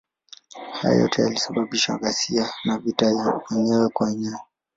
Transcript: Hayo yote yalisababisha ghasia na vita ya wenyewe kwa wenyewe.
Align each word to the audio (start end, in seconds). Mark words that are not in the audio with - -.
Hayo 0.81 0.99
yote 0.99 1.21
yalisababisha 1.21 1.97
ghasia 1.97 2.53
na 2.65 2.77
vita 2.77 3.05
ya 3.05 3.41
wenyewe 3.51 3.89
kwa 3.89 4.07
wenyewe. 4.07 4.39